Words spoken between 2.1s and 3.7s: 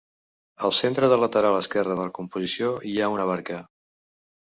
composició hi ha una barca.